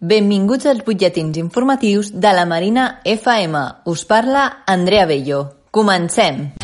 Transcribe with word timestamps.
Benvinguts 0.00 0.64
als 0.64 0.80
butlletins 0.80 1.36
informatius 1.36 2.08
de 2.14 2.30
la 2.32 2.46
Marina 2.46 3.02
FM. 3.04 3.58
Us 3.84 4.06
parla 4.06 4.62
Andrea 4.66 5.04
Bello. 5.04 5.56
Comencem! 5.70 6.54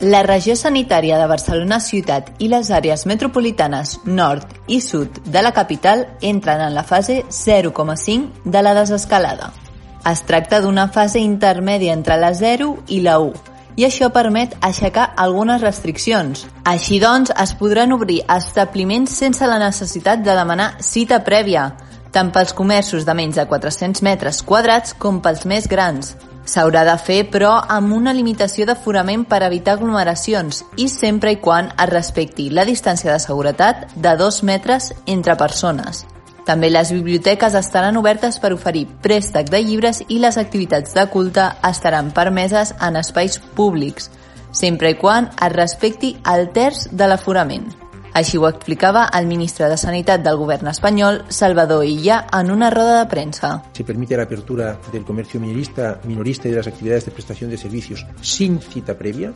La 0.00 0.24
regió 0.26 0.56
sanitària 0.56 1.20
de 1.20 1.30
Barcelona 1.30 1.78
Ciutat 1.78 2.34
i 2.42 2.50
les 2.50 2.72
àrees 2.74 3.06
metropolitanes 3.06 4.00
nord 4.04 4.50
i 4.66 4.80
sud 4.82 5.22
de 5.30 5.46
la 5.46 5.54
capital 5.54 6.08
entren 6.20 6.60
en 6.60 6.74
la 6.74 6.82
fase 6.82 7.22
0,5 7.30 8.42
de 8.50 8.62
la 8.66 8.74
desescalada. 8.74 9.52
Es 10.10 10.26
tracta 10.26 10.58
d'una 10.60 10.88
fase 10.88 11.22
intermèdia 11.22 11.94
entre 11.94 12.18
la 12.18 12.34
0 12.34 12.72
i 12.88 13.04
la 13.06 13.20
1 13.22 13.55
i 13.76 13.84
això 13.84 14.08
permet 14.12 14.56
aixecar 14.64 15.10
algunes 15.16 15.60
restriccions. 15.60 16.46
Així 16.64 16.98
doncs, 17.00 17.32
es 17.36 17.52
podran 17.54 17.92
obrir 17.92 18.22
establiments 18.32 19.16
sense 19.20 19.46
la 19.46 19.60
necessitat 19.62 20.24
de 20.24 20.36
demanar 20.36 20.72
cita 20.80 21.20
prèvia, 21.24 21.70
tant 22.12 22.32
pels 22.32 22.56
comerços 22.56 23.04
de 23.04 23.14
menys 23.14 23.36
de 23.36 23.44
400 23.46 24.02
metres 24.02 24.40
quadrats 24.42 24.96
com 24.96 25.20
pels 25.20 25.44
més 25.44 25.68
grans. 25.68 26.16
S'haurà 26.46 26.84
de 26.86 26.94
fer, 27.02 27.24
però, 27.30 27.56
amb 27.68 27.92
una 27.92 28.14
limitació 28.14 28.66
d'aforament 28.68 29.26
per 29.26 29.42
evitar 29.42 29.74
aglomeracions 29.74 30.62
i 30.78 30.88
sempre 30.88 31.34
i 31.34 31.40
quan 31.42 31.72
es 31.74 31.90
respecti 31.90 32.50
la 32.50 32.64
distància 32.64 33.12
de 33.12 33.18
seguretat 33.20 33.88
de 33.96 34.14
2 34.16 34.44
metres 34.46 34.92
entre 35.06 35.36
persones. 35.36 36.06
També 36.46 36.68
les 36.70 36.92
biblioteques 36.94 37.56
estaran 37.58 37.96
obertes 37.98 38.38
per 38.38 38.52
oferir 38.54 38.84
préstec 39.02 39.48
de 39.50 39.58
llibres 39.66 40.04
i 40.06 40.20
les 40.22 40.36
activitats 40.38 40.94
de 40.94 41.02
culte 41.10 41.48
estaran 41.66 42.12
permeses 42.14 42.70
en 42.78 43.00
espais 43.00 43.40
públics, 43.58 44.12
sempre 44.54 44.94
i 44.94 44.98
quan 45.00 45.26
es 45.34 45.52
respecti 45.56 46.14
el 46.22 46.46
terç 46.54 46.86
de 46.92 47.10
l'aforament. 47.10 47.66
Així 48.16 48.38
ho 48.38 48.46
explicava 48.48 49.02
el 49.18 49.26
ministre 49.28 49.66
de 49.68 49.76
Sanitat 49.76 50.22
del 50.24 50.38
govern 50.40 50.70
espanyol, 50.70 51.18
Salvador 51.28 51.82
Illa, 51.84 52.22
en 52.32 52.54
una 52.54 52.70
roda 52.70 53.00
de 53.02 53.10
premsa. 53.10 53.50
Se 53.76 53.84
permite 53.84 54.16
la 54.16 54.22
apertura 54.22 54.78
del 54.92 55.04
comercio 55.04 55.38
minorista, 55.38 56.00
minorista 56.04 56.48
y 56.48 56.52
de 56.52 56.56
las 56.56 56.66
actividades 56.66 57.04
de 57.04 57.10
prestación 57.10 57.50
de 57.50 57.58
servicios 57.58 58.06
sin 58.22 58.60
cita 58.60 58.96
previa, 58.96 59.34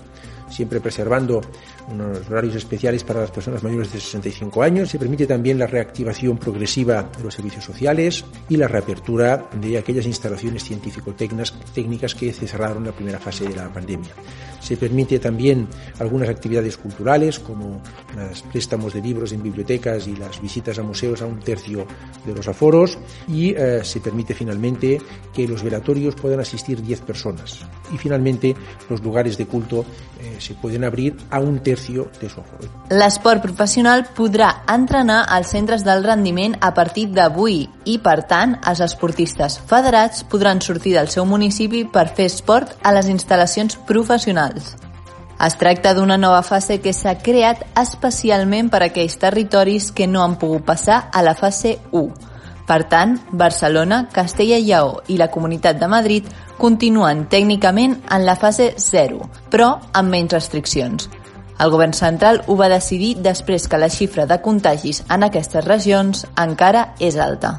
siempre 0.51 0.81
preservando 0.81 1.41
unos 1.89 2.29
horarios 2.29 2.57
especiales 2.57 3.05
para 3.05 3.21
las 3.21 3.31
personas 3.31 3.63
mayores 3.63 3.93
de 3.93 4.01
65 4.01 4.63
años. 4.63 4.91
Se 4.91 4.99
permite 4.99 5.27
también 5.27 5.59
la 5.59 5.67
reactivación 5.67 6.39
progresiva 6.39 7.11
de 7.17 7.25
los 7.25 7.35
servicios 7.35 7.65
sociales 7.65 8.25
y 8.49 8.57
la 8.57 8.69
reapertura 8.69 9.49
de 9.61 9.79
aquellas 9.79 10.07
instalaciones 10.07 10.65
científico-técnicas 10.65 12.15
que 12.15 12.33
cerraron 12.33 12.79
en 12.79 12.87
la 12.87 12.93
primera 12.93 13.19
fase 13.19 13.49
de 13.49 13.57
la 13.57 13.73
pandemia. 13.73 14.11
Se 14.61 14.77
permite 14.77 15.19
también 15.19 15.67
algunas 15.99 16.29
actividades 16.29 16.77
culturales 16.77 17.39
como 17.39 17.81
los 18.15 18.43
préstamos 18.43 18.93
de 18.93 19.01
libros 19.01 19.33
en 19.33 19.43
bibliotecas 19.43 20.07
y 20.07 20.17
las 20.17 20.41
visitas 20.41 20.79
a 20.79 20.83
museos 20.83 21.23
a 21.23 21.27
un 21.27 21.41
tercio 21.41 21.87
de 22.27 22.35
los 22.35 22.47
aforos 22.47 22.99
y 23.27 23.55
eh, 23.57 23.81
se 23.83 24.01
permite 24.01 24.35
finalmente 24.35 25.01
que 25.33 25.49
los 25.49 25.63
velatorios 25.63 26.15
puedan 26.15 26.41
asistir 26.41 26.83
10 26.83 27.01
personas 27.01 27.61
y 27.93 27.99
finalmente 27.99 28.55
los 28.89 29.03
lugares 29.03 29.39
de 29.39 29.47
culto 29.47 29.85
eh, 30.21 30.40
se 30.41 30.55
pueden 30.55 30.85
abrir 30.85 31.17
a 31.31 31.41
un 31.41 31.61
tercio 31.61 32.11
de 32.21 32.29
su 32.29 32.41
aforo. 32.41 32.69
L'esport 32.91 33.43
professional 33.43 34.07
podrà 34.17 34.65
entrenar 34.69 35.25
als 35.29 35.53
centres 35.55 35.85
del 35.85 36.05
rendiment 36.05 36.57
a 36.61 36.73
partir 36.75 37.09
d'avui 37.11 37.69
i, 37.85 37.99
per 37.99 38.23
tant, 38.27 38.59
els 38.67 38.81
esportistes 38.81 39.61
federats 39.71 40.25
podran 40.25 40.61
sortir 40.61 40.95
del 40.97 41.09
seu 41.09 41.27
municipi 41.27 41.85
per 41.85 42.09
fer 42.15 42.31
esport 42.31 42.77
a 42.83 42.95
les 42.97 43.09
instal·lacions 43.09 43.79
professionals. 43.87 44.77
Es 45.41 45.55
tracta 45.57 45.95
d'una 45.97 46.19
nova 46.21 46.43
fase 46.45 46.83
que 46.85 46.93
s'ha 46.93 47.15
creat 47.25 47.63
especialment 47.81 48.69
per 48.69 48.83
a 48.83 48.91
aquells 48.91 49.17
territoris 49.17 49.89
que 49.97 50.07
no 50.07 50.21
han 50.21 50.37
pogut 50.37 50.67
passar 50.69 51.07
a 51.13 51.23
la 51.25 51.33
fase 51.35 51.79
1. 51.93 52.30
Per 52.71 52.85
tant, 52.87 53.17
Barcelona, 53.33 54.05
Castella 54.15 54.55
i 54.61 54.69
Lleó 54.69 55.01
i 55.11 55.17
la 55.19 55.27
Comunitat 55.35 55.81
de 55.81 55.89
Madrid 55.91 56.29
continuen 56.61 57.25
tècnicament 57.27 57.97
en 58.15 58.23
la 58.23 58.37
fase 58.39 58.77
0, 58.79 59.27
però 59.51 59.73
amb 59.91 60.15
menys 60.15 60.37
restriccions. 60.37 61.09
El 61.59 61.75
govern 61.75 61.97
central 61.99 62.45
ho 62.47 62.55
va 62.57 62.71
decidir 62.71 63.17
després 63.27 63.67
que 63.67 63.83
la 63.83 63.91
xifra 63.91 64.29
de 64.31 64.39
contagis 64.45 65.03
en 65.11 65.27
aquestes 65.27 65.67
regions 65.67 66.23
encara 66.39 66.95
és 67.03 67.19
alta. 67.19 67.57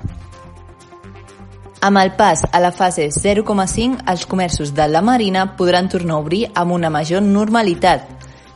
Amb 1.82 2.00
el 2.00 2.16
pas 2.16 2.48
a 2.48 2.64
la 2.64 2.72
fase 2.72 3.10
0,5, 3.12 4.06
els 4.08 4.26
comerços 4.26 4.72
de 4.74 4.88
la 4.88 5.04
Marina 5.04 5.58
podran 5.58 5.90
tornar 5.90 6.22
a 6.22 6.24
obrir 6.24 6.46
amb 6.56 6.72
una 6.72 6.90
major 6.90 7.22
normalitat. 7.22 8.08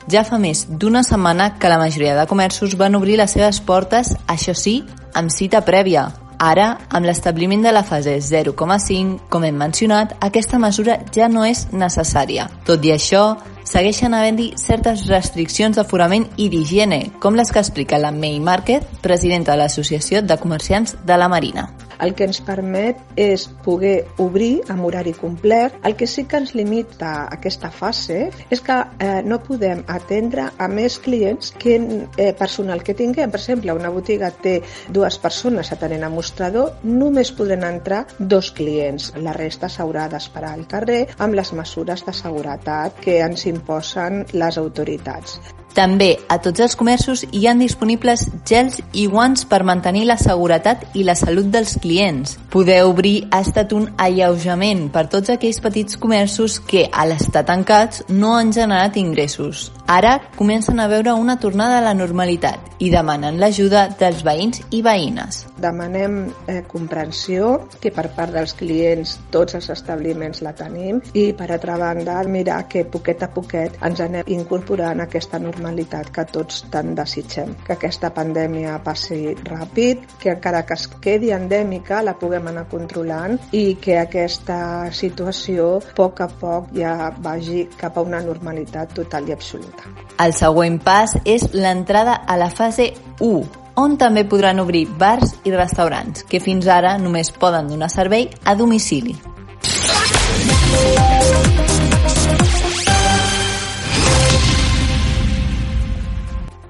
Ja 0.08 0.24
fa 0.24 0.40
més 0.40 0.68
d'una 0.70 1.04
setmana 1.04 1.58
que 1.60 1.68
la 1.68 1.82
majoria 1.82 2.16
de 2.16 2.30
comerços 2.32 2.78
van 2.80 2.96
obrir 2.96 3.18
les 3.20 3.36
seves 3.36 3.60
portes, 3.60 4.16
això 4.26 4.56
sí, 4.56 4.86
amb 5.14 5.34
cita 5.34 5.66
prèvia. 5.66 6.14
Ara, 6.40 6.80
amb 6.90 7.06
l'establiment 7.06 7.64
de 7.64 7.72
la 7.72 7.84
fase 7.84 8.18
0,5, 8.20 9.20
com 9.30 9.44
hem 9.44 9.56
mencionat, 9.56 10.16
aquesta 10.20 10.60
mesura 10.60 11.00
ja 11.16 11.30
no 11.32 11.46
és 11.46 11.68
necessària. 11.72 12.50
Tot 12.68 12.86
i 12.86 12.94
això, 12.96 13.24
segueixen 13.64 14.14
havent-hi 14.14 14.52
certes 14.62 15.08
restriccions 15.08 15.80
d'aforament 15.80 16.28
i 16.38 16.50
d'higiene, 16.50 17.02
com 17.22 17.36
les 17.40 17.52
que 17.52 17.64
explica 17.64 18.02
la 18.02 18.12
May 18.12 18.40
Market, 18.40 18.86
presidenta 19.02 19.54
de 19.54 19.64
l'Associació 19.64 20.22
de 20.22 20.38
Comerciants 20.42 20.98
de 21.06 21.18
la 21.18 21.32
Marina 21.32 21.70
el 22.02 22.16
que 22.16 22.28
ens 22.28 22.42
permet 22.46 23.00
és 23.20 23.48
poder 23.66 24.06
obrir 24.22 24.62
amb 24.72 24.86
horari 24.88 25.14
complet. 25.18 25.76
El 25.86 25.96
que 25.96 26.08
sí 26.08 26.26
que 26.26 26.40
ens 26.42 26.56
limita 26.58 27.28
aquesta 27.32 27.72
fase 27.72 28.30
és 28.50 28.62
que 28.66 28.78
eh, 29.00 29.22
no 29.26 29.42
podem 29.44 29.84
atendre 29.92 30.50
a 30.58 30.70
més 30.72 30.98
clients 31.00 31.54
que 31.60 31.78
eh, 31.80 32.32
personal 32.38 32.84
que 32.84 32.98
tinguem. 32.98 33.32
Per 33.32 33.42
exemple, 33.42 33.76
una 33.76 33.92
botiga 33.94 34.32
té 34.32 34.58
dues 34.90 35.20
persones 35.22 35.72
atenent 35.76 36.06
a 36.06 36.12
mostrador, 36.14 36.76
només 36.84 37.34
podran 37.36 37.66
entrar 37.68 38.06
dos 38.20 38.52
clients. 38.56 39.12
La 39.22 39.36
resta 39.38 39.70
s'haurà 39.72 40.08
d'esperar 40.12 40.56
al 40.56 40.66
carrer 40.70 41.02
amb 41.18 41.38
les 41.38 41.54
mesures 41.54 42.06
de 42.06 42.16
seguretat 42.16 43.04
que 43.04 43.20
ens 43.26 43.46
imposen 43.52 44.26
les 44.34 44.58
autoritats. 44.62 45.40
També 45.76 46.14
a 46.32 46.38
tots 46.40 46.64
els 46.64 46.74
comerços 46.80 47.26
hi 47.36 47.42
han 47.50 47.60
disponibles 47.60 48.22
gels 48.48 48.78
i 48.96 49.10
guants 49.12 49.44
per 49.50 49.66
mantenir 49.68 50.06
la 50.08 50.16
seguretat 50.16 50.86
i 50.96 51.04
la 51.04 51.18
salut 51.20 51.50
dels 51.52 51.76
clients. 51.84 52.38
Poder 52.54 52.86
obrir 52.88 53.28
ha 53.28 53.42
estat 53.44 53.76
un 53.76 53.90
alleujament 54.00 54.88
per 54.94 55.10
tots 55.12 55.34
aquells 55.34 55.60
petits 55.60 56.00
comerços 56.00 56.62
que, 56.64 56.86
a 56.88 57.04
l'estar 57.10 57.44
tancats, 57.44 58.06
no 58.08 58.38
han 58.38 58.56
generat 58.56 58.96
ingressos. 58.96 59.68
Ara 59.86 60.22
comencen 60.40 60.80
a 60.80 60.88
veure 60.88 61.14
una 61.14 61.36
tornada 61.44 61.82
a 61.82 61.84
la 61.84 61.94
normalitat 61.94 62.75
i 62.80 62.90
demanen 62.92 63.40
l'ajuda 63.40 63.86
dels 64.00 64.24
veïns 64.26 64.62
i 64.76 64.82
veïnes. 64.86 65.46
Demanem 65.62 66.18
eh, 66.52 66.62
comprensió, 66.68 67.68
que 67.82 67.92
per 67.96 68.10
part 68.16 68.34
dels 68.36 68.56
clients 68.58 69.16
tots 69.32 69.56
els 69.58 69.70
establiments 69.72 70.42
la 70.44 70.54
tenim 70.58 71.00
i 71.16 71.30
per 71.38 71.48
altra 71.54 71.78
banda 71.80 72.18
mirar 72.28 72.66
que 72.68 72.86
poquet 72.92 73.24
a 73.24 73.30
poquet 73.32 73.78
ens 73.86 74.02
anem 74.04 74.28
incorporant 74.36 75.04
aquesta 75.04 75.40
normalitat 75.40 76.12
que 76.12 76.26
tots 76.32 76.66
tant 76.74 76.94
desitgem. 76.98 77.54
Que 77.66 77.76
aquesta 77.78 78.12
pandèmia 78.16 78.78
passi 78.84 79.36
ràpid, 79.46 80.04
que 80.20 80.34
encara 80.36 80.66
que 80.68 80.76
es 80.76 80.88
quedi 81.02 81.32
endèmica 81.36 82.02
la 82.04 82.18
puguem 82.20 82.52
anar 82.52 82.66
controlant 82.72 83.38
i 83.56 83.78
que 83.82 84.00
aquesta 84.02 84.92
situació 84.92 85.78
a 85.80 85.96
poc 85.96 86.22
a 86.26 86.28
poc 86.28 86.74
ja 86.76 87.12
vagi 87.24 87.66
cap 87.80 87.98
a 87.98 88.04
una 88.04 88.20
normalitat 88.24 88.94
total 88.98 89.30
i 89.30 89.36
absoluta. 89.36 89.88
El 90.22 90.34
següent 90.36 90.78
pas 90.84 91.16
és 91.24 91.48
l'entrada 91.54 92.20
a 92.26 92.38
la 92.40 92.50
fase 92.50 92.65
1, 92.72 93.46
on 93.76 93.98
també 94.00 94.24
podran 94.26 94.60
obrir 94.64 94.86
bars 95.00 95.36
i 95.44 95.54
restaurants, 95.54 96.24
que 96.24 96.40
fins 96.40 96.68
ara 96.68 96.98
només 96.98 97.32
poden 97.32 97.68
donar 97.68 97.92
servei 97.92 98.30
a 98.46 98.56
domicili. 98.56 99.16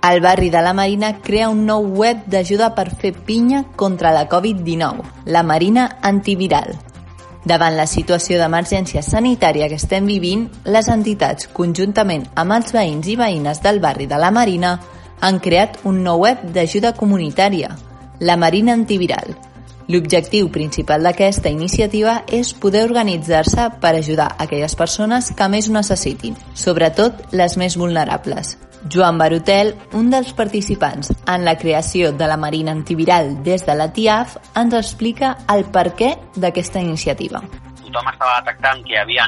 El 0.06 0.22
barri 0.22 0.52
de 0.52 0.62
la 0.62 0.74
Marina 0.78 1.16
crea 1.18 1.48
un 1.50 1.64
nou 1.66 1.88
web 1.98 2.28
d'ajuda 2.30 2.76
per 2.78 2.92
fer 2.94 3.16
pinya 3.26 3.64
contra 3.76 4.12
la 4.14 4.28
Covid-19, 4.30 5.02
la 5.26 5.42
Marina 5.42 5.88
Antiviral. 6.02 6.76
Davant 7.46 7.74
la 7.78 7.88
situació 7.90 8.38
d'emergència 8.38 9.02
sanitària 9.06 9.70
que 9.70 9.80
estem 9.82 10.06
vivint, 10.10 10.48
les 10.66 10.90
entitats, 10.94 11.50
conjuntament 11.54 12.28
amb 12.36 12.54
els 12.54 12.74
veïns 12.74 13.10
i 13.10 13.18
veïnes 13.18 13.62
del 13.62 13.82
barri 13.82 14.06
de 14.10 14.18
la 14.22 14.30
Marina, 14.34 14.80
han 15.22 15.40
creat 15.40 15.80
un 15.84 16.04
nou 16.04 16.24
web 16.26 16.42
d'ajuda 16.54 16.94
comunitària, 16.98 17.76
la 18.20 18.38
Marina 18.38 18.74
Antiviral. 18.74 19.36
L'objectiu 19.88 20.50
principal 20.50 21.04
d'aquesta 21.06 21.52
iniciativa 21.54 22.24
és 22.34 22.54
poder 22.58 22.86
organitzar-se 22.88 23.68
per 23.82 23.94
ajudar 23.96 24.32
aquelles 24.42 24.76
persones 24.76 25.30
que 25.38 25.50
més 25.50 25.70
ho 25.70 25.76
necessitin, 25.76 26.38
sobretot 26.54 27.28
les 27.32 27.58
més 27.58 27.78
vulnerables. 27.78 28.56
Joan 28.90 29.18
Barotel, 29.18 29.74
un 29.98 30.10
dels 30.14 30.34
participants 30.38 31.12
en 31.26 31.46
la 31.46 31.58
creació 31.58 32.12
de 32.14 32.30
la 32.30 32.38
Marina 32.38 32.74
Antiviral 32.74 33.44
des 33.44 33.66
de 33.66 33.78
la 33.78 33.92
TIAF, 33.94 34.38
ens 34.56 34.74
explica 34.78 35.38
el 35.50 35.66
perquè 35.74 36.16
d'aquesta 36.38 36.82
iniciativa 36.82 37.42
tothom 37.96 38.12
estava 38.12 38.42
detectant 38.42 38.84
que 38.84 38.96
hi 38.96 39.00
havia 39.00 39.28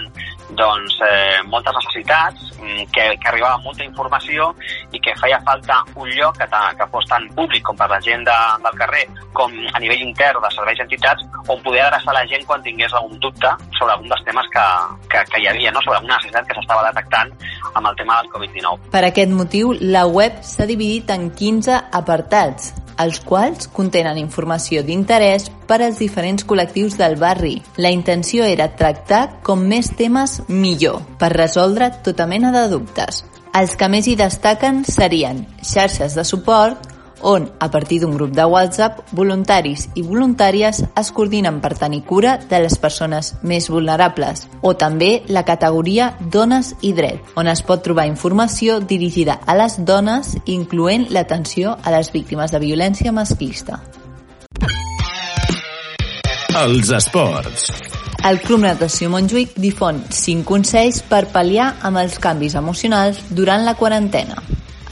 doncs, 0.58 0.96
eh, 1.04 1.40
moltes 1.48 1.76
necessitats, 1.76 2.54
mm, 2.60 2.86
que, 2.94 3.06
que 3.20 3.28
arribava 3.28 3.58
molta 3.64 3.84
informació 3.84 4.54
i 4.96 5.00
que 5.04 5.16
feia 5.20 5.40
falta 5.44 5.82
un 5.96 6.10
lloc 6.16 6.38
que, 6.38 6.48
que 6.48 6.88
fos 6.92 7.06
tan 7.10 7.28
públic 7.36 7.64
com 7.68 7.76
per 7.76 7.90
la 7.92 8.00
gent 8.02 8.24
de, 8.28 8.38
del 8.64 8.80
carrer 8.80 9.04
com 9.34 9.52
a 9.74 9.80
nivell 9.84 10.06
intern 10.08 10.42
de 10.44 10.52
serveis 10.56 10.80
i 10.80 10.86
entitats 10.86 11.28
on 11.48 11.62
poder 11.64 11.84
adreçar 11.84 12.16
la 12.16 12.26
gent 12.32 12.46
quan 12.48 12.64
tingués 12.64 12.94
algun 12.94 13.20
dubte 13.20 13.52
sobre 13.78 13.94
algun 13.94 14.10
dels 14.10 14.24
temes 14.24 14.50
que, 14.56 14.66
que, 15.12 15.26
que 15.34 15.44
hi 15.44 15.52
havia, 15.52 15.72
no? 15.72 15.84
sobre 15.84 16.00
alguna 16.00 16.16
necessitat 16.16 16.48
que 16.48 16.58
s'estava 16.58 16.88
detectant 16.88 17.36
amb 17.74 17.92
el 17.92 17.96
tema 18.00 18.22
del 18.22 18.32
Covid-19. 18.32 18.92
Per 18.96 19.06
aquest 19.12 19.36
motiu, 19.36 19.76
la 19.82 20.08
web 20.08 20.42
s'ha 20.42 20.68
dividit 20.70 21.12
en 21.12 21.30
15 21.36 21.82
apartats, 21.92 22.72
els 22.98 23.20
quals 23.22 23.70
contenen 23.74 24.18
informació 24.18 24.84
d'interès 24.84 25.48
per 25.70 25.80
als 25.82 26.02
diferents 26.02 26.46
col·lectius 26.48 26.98
del 26.98 27.18
barri. 27.22 27.62
La 27.78 27.94
intenció 27.94 28.46
era 28.46 28.72
tractar 28.76 29.40
com 29.44 29.64
més 29.70 29.94
temes 29.98 30.42
millor, 30.48 31.02
per 31.20 31.34
resoldre 31.36 31.92
tota 32.04 32.28
mena 32.28 32.52
de 32.56 32.68
dubtes. 32.74 33.24
Els 33.58 33.74
que 33.78 33.88
més 33.90 34.08
hi 34.08 34.18
destaquen 34.20 34.84
serien 34.86 35.46
xarxes 35.66 36.14
de 36.18 36.26
suport, 36.28 36.97
on, 37.22 37.50
a 37.60 37.70
partir 37.72 38.00
d'un 38.02 38.14
grup 38.16 38.32
de 38.36 38.46
WhatsApp, 38.46 39.02
voluntaris 39.12 39.88
i 39.96 40.04
voluntàries 40.04 40.84
es 40.84 41.12
coordinen 41.12 41.60
per 41.62 41.76
tenir 41.78 42.04
cura 42.06 42.38
de 42.50 42.62
les 42.64 42.78
persones 42.78 43.34
més 43.42 43.70
vulnerables, 43.70 44.48
o 44.62 44.76
també 44.76 45.24
la 45.28 45.46
categoria 45.46 46.14
Dones 46.20 46.74
i 46.82 46.94
Dret, 46.94 47.34
on 47.36 47.48
es 47.48 47.64
pot 47.64 47.84
trobar 47.84 48.08
informació 48.08 48.80
dirigida 48.80 49.40
a 49.46 49.58
les 49.58 49.80
dones, 49.86 50.36
incloent 50.46 51.08
l'atenció 51.10 51.78
a 51.84 51.94
les 51.94 52.12
víctimes 52.14 52.52
de 52.52 52.64
violència 52.64 53.12
masclista. 53.12 53.82
Els 56.58 56.90
esports. 56.90 57.70
El 58.26 58.40
Club 58.42 58.64
Natació 58.66 59.12
Montjuïc 59.14 59.54
difon 59.62 60.02
5 60.10 60.44
consells 60.48 61.04
per 61.06 61.28
pal·liar 61.32 61.70
amb 61.86 62.02
els 62.02 62.18
canvis 62.20 62.58
emocionals 62.58 63.22
durant 63.30 63.64
la 63.64 63.78
quarantena. 63.78 64.42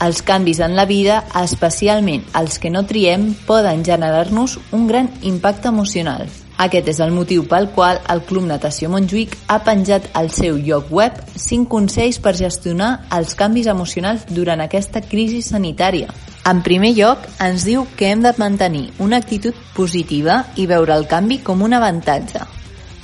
Els 0.00 0.20
canvis 0.22 0.60
en 0.60 0.74
la 0.76 0.84
vida, 0.84 1.22
especialment 1.40 2.26
els 2.36 2.58
que 2.60 2.70
no 2.70 2.84
triem, 2.84 3.30
poden 3.46 3.84
generar-nos 3.84 4.58
un 4.76 4.86
gran 4.86 5.08
impacte 5.22 5.68
emocional. 5.72 6.26
Aquest 6.56 6.88
és 6.88 7.00
el 7.04 7.12
motiu 7.12 7.44
pel 7.48 7.68
qual 7.74 8.00
el 8.12 8.22
Club 8.24 8.46
Natació 8.48 8.88
Montjuïc 8.92 9.34
ha 9.52 9.58
penjat 9.64 10.08
al 10.16 10.30
seu 10.32 10.56
lloc 10.56 10.88
web 10.88 11.18
5 11.36 11.68
consells 11.72 12.20
per 12.24 12.32
gestionar 12.38 12.90
els 13.12 13.36
canvis 13.36 13.68
emocionals 13.72 14.24
durant 14.30 14.64
aquesta 14.64 15.04
crisi 15.04 15.42
sanitària. 15.44 16.08
En 16.48 16.62
primer 16.64 16.94
lloc, 16.96 17.28
ens 17.42 17.68
diu 17.68 17.84
que 17.96 18.08
hem 18.08 18.24
de 18.24 18.32
mantenir 18.40 18.86
una 18.98 19.20
actitud 19.20 19.56
positiva 19.76 20.44
i 20.56 20.68
veure 20.70 20.96
el 20.96 21.08
canvi 21.10 21.42
com 21.44 21.64
un 21.66 21.76
avantatge. 21.76 22.55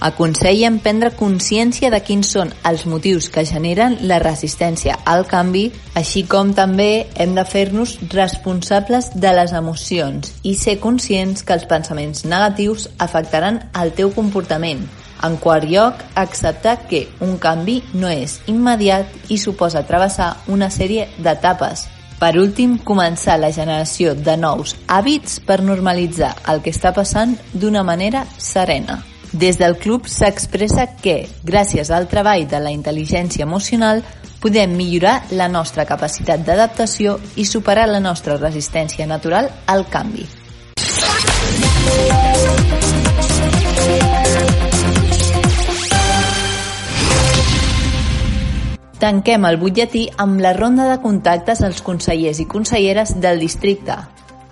Aconsellen 0.02 0.80
prendre 0.82 1.12
consciència 1.14 1.86
de 1.94 2.00
quins 2.02 2.32
són 2.34 2.48
els 2.66 2.82
motius 2.90 3.28
que 3.30 3.44
generen 3.46 4.00
la 4.10 4.16
resistència 4.18 4.96
al 5.06 5.28
canvi, 5.30 5.68
així 5.94 6.24
com 6.26 6.50
també 6.58 7.06
hem 7.22 7.36
de 7.36 7.44
fer-nos 7.46 7.92
responsables 8.10 9.12
de 9.14 9.30
les 9.36 9.54
emocions 9.54 10.32
i 10.42 10.56
ser 10.58 10.80
conscients 10.82 11.46
que 11.46 11.54
els 11.54 11.68
pensaments 11.70 12.24
negatius 12.26 12.88
afectaran 12.98 13.60
el 13.78 13.94
teu 13.94 14.10
comportament. 14.16 14.82
En 15.22 15.38
quart 15.38 15.70
lloc, 15.70 16.02
acceptar 16.18 16.80
que 16.90 17.04
un 17.22 17.38
canvi 17.38 17.78
no 17.94 18.10
és 18.10 18.40
immediat 18.50 19.30
i 19.30 19.38
suposa 19.38 19.84
travessar 19.86 20.32
una 20.50 20.66
sèrie 20.74 21.06
d'etapes. 21.22 21.86
Per 22.18 22.32
últim, 22.42 22.74
començar 22.82 23.38
la 23.38 23.54
generació 23.54 24.16
de 24.18 24.34
nous 24.34 24.74
hàbits 24.90 25.38
per 25.46 25.62
normalitzar 25.62 26.34
el 26.50 26.62
que 26.66 26.74
està 26.74 26.90
passant 26.90 27.38
d'una 27.54 27.86
manera 27.86 28.26
serena. 28.38 29.11
Des 29.32 29.56
del 29.56 29.78
club 29.80 30.04
s'expressa 30.12 30.84
que, 31.00 31.22
gràcies 31.42 31.88
al 31.90 32.04
treball 32.08 32.44
de 32.50 32.58
la 32.60 32.70
intel·ligència 32.70 33.46
emocional, 33.48 34.02
podem 34.44 34.74
millorar 34.76 35.22
la 35.32 35.48
nostra 35.48 35.86
capacitat 35.88 36.44
d'adaptació 36.44 37.16
i 37.40 37.46
superar 37.48 37.86
la 37.88 38.00
nostra 38.00 38.36
resistència 38.36 39.06
natural 39.08 39.48
al 39.66 39.86
canvi. 39.88 40.26
Tanquem 49.02 49.46
el 49.48 49.56
butlletí 49.58 50.04
amb 50.22 50.44
la 50.44 50.52
ronda 50.52 50.84
de 50.90 51.00
contactes 51.02 51.62
als 51.64 51.80
consellers 51.82 52.38
i 52.38 52.46
conselleres 52.46 53.16
del 53.18 53.40
districte. 53.40 53.96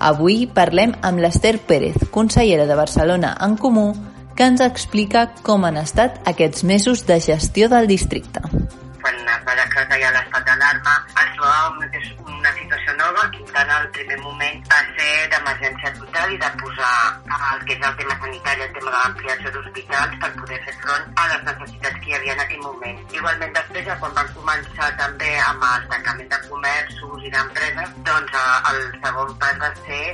Avui 0.00 0.46
parlem 0.48 0.96
amb 1.04 1.20
l'Ester 1.20 1.58
Pérez, 1.60 2.08
consellera 2.10 2.64
de 2.66 2.74
Barcelona 2.74 3.36
en 3.44 3.58
Comú, 3.60 3.92
que 4.40 4.46
ens 4.48 4.62
explica 4.64 5.26
com 5.44 5.66
han 5.68 5.76
estat 5.76 6.14
aquests 6.30 6.62
mesos 6.64 7.02
de 7.04 7.18
gestió 7.20 7.66
del 7.68 7.86
districte. 7.90 8.40
Quan 9.02 9.18
es 9.32 9.42
va 9.44 9.56
decretar 9.58 9.98
ja 10.00 10.12
l'estat 10.14 10.46
d'alarma, 10.48 10.94
es 11.20 11.34
trobava 11.34 11.74
una 11.76 12.52
situació 12.56 12.94
nova 12.96 13.26
i 13.36 13.44
tant 13.52 13.74
el 13.74 13.90
primer 13.98 14.16
moment 14.22 14.64
va 14.72 14.78
ser 14.96 15.10
d'emergència 15.34 15.92
total 15.98 16.32
i 16.32 16.40
de 16.40 16.50
posar 16.62 16.94
el 17.50 17.60
que 17.66 17.76
és 17.76 17.84
el 17.90 17.96
tema 18.00 18.16
sanitari, 18.22 18.64
el 18.64 18.72
tema 18.78 18.88
de 18.88 18.96
l'ampliació 18.96 19.52
d'hospitals 19.58 20.16
per 20.24 20.32
poder 20.40 20.60
fer 20.64 20.74
front 20.86 21.04
a 21.20 21.28
les 21.34 21.44
necessitats 21.50 22.00
que 22.00 22.08
hi 22.08 22.16
havia 22.16 22.29
en 22.29 22.29
aquell 22.60 22.72
moment. 22.72 22.98
Igualment 23.12 23.52
després, 23.54 23.86
ja 23.86 23.96
quan 24.00 24.12
van 24.14 24.28
començar 24.34 24.88
també 24.98 25.30
amb 25.40 25.64
el 25.64 25.86
tancament 25.92 26.28
de 26.30 26.38
comerços 26.48 27.24
i 27.24 27.30
d'empreses, 27.34 27.94
doncs 28.06 28.36
el 28.70 28.80
segon 29.04 29.32
pas 29.40 29.56
va 29.62 29.70
ser 29.80 30.04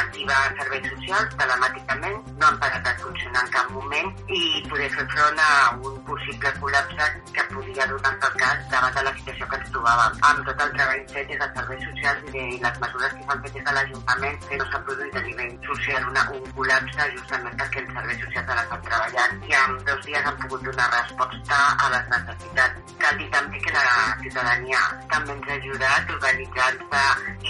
activar 0.00 0.40
serveis 0.58 0.88
socials 0.90 1.36
telemàticament, 1.38 2.18
no 2.38 2.46
han 2.46 2.58
parat 2.62 2.82
de 2.86 2.94
funcionar 3.02 3.44
en 3.46 3.52
cap 3.56 3.70
moment 3.76 4.12
i 4.28 4.42
poder 4.68 4.90
fer 4.96 5.06
front 5.14 5.42
a 5.46 5.52
un 5.78 5.98
possible 6.08 6.52
col·lapse 6.60 7.08
que 7.32 7.46
podia 7.52 7.86
donar 7.86 8.12
el 8.12 8.36
cas 8.42 8.68
davant 8.70 8.94
de 8.98 9.06
la 9.08 9.14
situació 9.18 9.48
que 9.48 9.60
ens 9.60 9.72
trobàvem. 9.76 10.18
Amb 10.30 10.44
tot 10.48 10.64
el 10.66 10.74
treball 10.76 11.04
fet 11.14 11.30
des 11.30 11.42
dels 11.42 11.56
serveis 11.58 11.86
socials 11.88 12.36
i 12.42 12.46
les 12.66 12.80
mesures 12.84 13.16
que 13.18 13.26
s'han 13.28 13.44
fet 13.46 13.58
des 13.58 13.66
de 13.68 13.76
l'Ajuntament, 13.78 14.40
que 14.48 14.60
no 14.60 14.68
s'ha 14.70 14.82
produït 14.88 15.16
a 15.16 15.24
nivell 15.28 15.56
social 15.70 16.08
una, 16.10 16.26
un 16.38 16.46
col·lapse 16.58 17.10
justament 17.16 17.58
perquè 17.62 17.84
els 17.84 17.94
serveis 17.98 18.24
socials 18.26 18.52
han 18.54 18.64
estat 18.64 18.86
treballant 18.90 19.46
i 19.48 19.58
en 19.62 19.78
dos 19.88 20.04
dies 20.06 20.30
han 20.30 20.38
pogut 20.44 20.66
donar 20.70 20.90
resposta 20.96 21.60
a 21.86 21.91
les 21.92 22.08
necessitats. 22.12 22.94
Cal 23.02 23.18
dir 23.18 23.28
també 23.34 23.60
que 23.64 23.72
la 23.74 23.84
ciutadania 24.22 24.80
també 25.12 25.36
ens 25.36 25.48
ha 25.48 25.56
ajudat 25.58 26.12
organitzant-se 26.16 27.02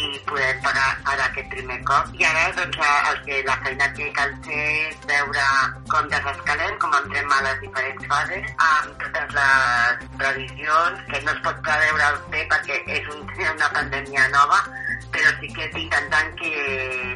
i 0.02 0.08
poder 0.28 0.52
pagar 0.66 0.88
ara 1.14 1.26
aquest 1.28 1.50
primer 1.54 1.78
cop. 1.90 2.12
I 2.18 2.28
ara, 2.30 2.44
doncs, 2.58 2.78
el 3.10 3.20
que 3.26 3.40
la 3.48 3.56
feina 3.66 3.90
que 3.98 4.08
cal 4.18 4.34
fer 4.46 4.62
és 4.88 5.02
veure 5.10 5.46
com 5.92 6.08
desescalem, 6.14 6.78
com 6.84 6.96
entrem 7.00 7.36
a 7.36 7.42
les 7.48 7.60
diferents 7.66 8.08
fases, 8.14 8.52
amb 8.68 9.04
totes 9.04 9.36
les 9.38 10.06
previsions, 10.22 11.04
que 11.10 11.22
no 11.26 11.36
es 11.36 11.44
pot 11.48 11.62
preveure 11.68 12.08
el 12.12 12.22
bé 12.36 12.46
perquè 12.54 12.80
és 12.98 13.12
un, 13.14 13.26
una 13.52 13.70
pandèmia 13.76 14.28
nova, 14.36 14.62
que 15.50 15.66
intentant 15.80 16.34
que 16.38 16.50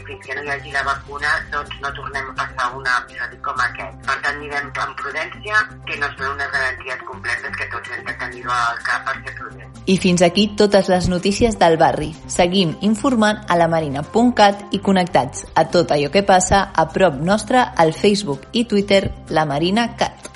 fins 0.06 0.26
que 0.26 0.34
no 0.34 0.43
hi 0.44 0.50
hagi 0.55 0.73
la 0.75 0.82
vacuna 0.87 1.32
doncs 1.52 1.76
no 1.82 1.93
tornem 1.99 2.31
a 2.31 2.34
passar 2.40 2.69
un 2.76 2.87
episodi 2.97 3.38
com 3.45 3.62
aquest. 3.66 3.97
Per 4.06 4.16
tant, 4.25 4.37
anirem 4.37 4.71
amb 4.85 5.00
prudència, 5.00 5.62
que 5.87 5.99
no 6.00 6.11
són 6.16 6.35
unes 6.35 6.50
garanties 6.54 7.02
completes 7.09 7.56
que 7.61 7.68
tots 7.75 7.95
hem 7.95 8.04
de 8.09 8.16
tenir-ho 8.23 8.54
al 8.56 8.83
cap 8.87 9.06
per 9.09 9.16
ser 9.23 9.35
prudents. 9.38 9.83
I 9.87 9.99
fins 10.02 10.25
aquí 10.26 10.49
totes 10.59 10.90
les 10.90 11.09
notícies 11.12 11.59
del 11.61 11.78
barri. 11.78 12.12
Seguim 12.26 12.76
informant 12.88 13.45
a 13.49 13.59
la 13.61 13.68
marina.cat 13.71 14.75
i 14.75 14.83
connectats 14.83 15.47
a 15.54 15.66
tot 15.71 15.95
allò 15.95 16.11
que 16.11 16.25
passa 16.26 16.71
a 16.75 16.88
prop 16.90 17.21
nostre 17.23 17.62
al 17.62 17.95
Facebook 17.95 18.50
i 18.52 18.66
Twitter 18.66 19.04
La 19.28 19.47
Marina 19.47 19.92
Cat. 19.97 20.33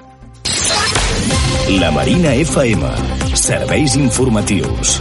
La 1.80 1.90
Marina 1.90 2.34
FM. 2.34 2.94
Serveis 3.34 3.94
informatius. 3.96 4.98